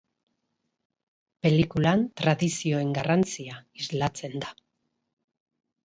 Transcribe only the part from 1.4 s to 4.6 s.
Pelikulan tradizioen garrantzia islatzen da.